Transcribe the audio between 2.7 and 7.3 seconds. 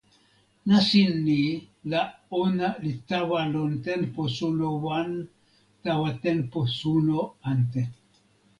li tawa lon tenpo suno wan tawa tenpo suno